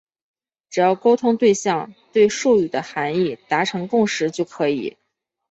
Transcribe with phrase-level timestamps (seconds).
[0.71, 4.97] 只要沟通对象对术语的含义达成共识就可以。